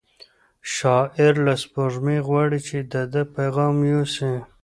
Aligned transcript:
شاعر 0.75 1.33
له 1.45 1.53
سپوږمۍ 1.63 2.19
غواړي 2.27 2.59
چې 2.67 2.77
د 2.93 2.95
ده 3.13 3.21
پیغام 3.35 3.75
یوسي. 3.91 4.31